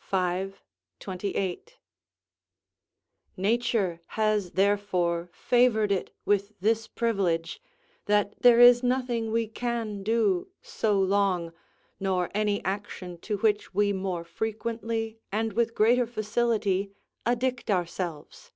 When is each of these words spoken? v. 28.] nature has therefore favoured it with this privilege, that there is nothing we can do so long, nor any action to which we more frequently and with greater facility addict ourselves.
v. 0.00 0.52
28.] 0.98 1.74
nature 3.36 4.00
has 4.08 4.50
therefore 4.50 5.30
favoured 5.32 5.92
it 5.92 6.12
with 6.24 6.58
this 6.58 6.88
privilege, 6.88 7.62
that 8.06 8.34
there 8.42 8.58
is 8.58 8.82
nothing 8.82 9.30
we 9.30 9.46
can 9.46 10.02
do 10.02 10.48
so 10.60 10.98
long, 11.00 11.52
nor 12.00 12.32
any 12.34 12.60
action 12.64 13.16
to 13.18 13.36
which 13.36 13.72
we 13.74 13.92
more 13.92 14.24
frequently 14.24 15.20
and 15.30 15.52
with 15.52 15.72
greater 15.72 16.04
facility 16.04 16.90
addict 17.24 17.70
ourselves. 17.70 18.50